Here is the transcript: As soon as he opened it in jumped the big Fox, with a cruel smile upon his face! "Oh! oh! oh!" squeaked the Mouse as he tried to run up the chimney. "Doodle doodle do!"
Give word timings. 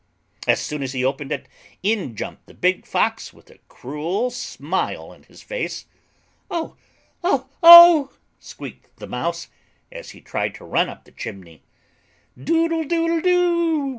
As 0.47 0.59
soon 0.59 0.81
as 0.81 0.93
he 0.93 1.05
opened 1.05 1.31
it 1.31 1.47
in 1.83 2.15
jumped 2.15 2.47
the 2.47 2.55
big 2.55 2.87
Fox, 2.87 3.33
with 3.33 3.51
a 3.51 3.59
cruel 3.67 4.31
smile 4.31 5.11
upon 5.11 5.25
his 5.25 5.43
face! 5.43 5.85
"Oh! 6.49 6.75
oh! 7.23 7.47
oh!" 7.61 8.11
squeaked 8.39 8.95
the 8.97 9.05
Mouse 9.05 9.49
as 9.91 10.09
he 10.09 10.19
tried 10.19 10.55
to 10.55 10.65
run 10.65 10.89
up 10.89 11.03
the 11.03 11.11
chimney. 11.11 11.61
"Doodle 12.35 12.83
doodle 12.85 13.21
do!" 13.21 13.89